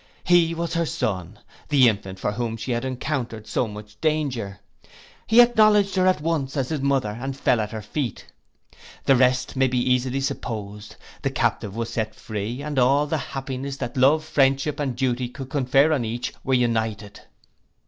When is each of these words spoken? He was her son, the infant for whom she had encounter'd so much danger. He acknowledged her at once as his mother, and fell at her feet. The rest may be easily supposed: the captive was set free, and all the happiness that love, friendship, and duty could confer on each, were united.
He 0.23 0.55
was 0.55 0.73
her 0.73 0.85
son, 0.87 1.37
the 1.69 1.87
infant 1.87 2.17
for 2.17 2.31
whom 2.31 2.57
she 2.57 2.71
had 2.71 2.83
encounter'd 2.83 3.45
so 3.45 3.67
much 3.67 4.01
danger. 4.01 4.59
He 5.27 5.39
acknowledged 5.41 5.93
her 5.95 6.07
at 6.07 6.21
once 6.21 6.57
as 6.57 6.69
his 6.69 6.81
mother, 6.81 7.11
and 7.21 7.37
fell 7.37 7.61
at 7.61 7.69
her 7.69 7.83
feet. 7.83 8.25
The 9.05 9.15
rest 9.15 9.55
may 9.55 9.67
be 9.67 9.77
easily 9.77 10.19
supposed: 10.21 10.95
the 11.21 11.29
captive 11.29 11.75
was 11.75 11.91
set 11.91 12.15
free, 12.15 12.63
and 12.63 12.79
all 12.79 13.05
the 13.05 13.19
happiness 13.19 13.77
that 13.77 13.95
love, 13.95 14.23
friendship, 14.23 14.79
and 14.79 14.95
duty 14.95 15.29
could 15.29 15.51
confer 15.51 15.93
on 15.93 16.03
each, 16.03 16.33
were 16.43 16.55
united. 16.55 17.19